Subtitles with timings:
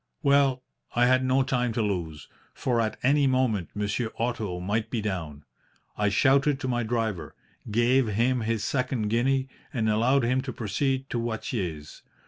[0.23, 0.63] "Well,
[0.95, 5.45] I had no time to lose, for at any moment Monsieur Otto might be down.
[5.95, 7.35] I shouted to my driver,
[7.69, 12.01] gave him his second guinea, and allowed him to proceed to Watier's.